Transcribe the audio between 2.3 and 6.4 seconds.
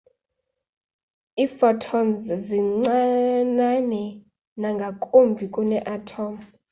zincinane nangakumbi kunee-atom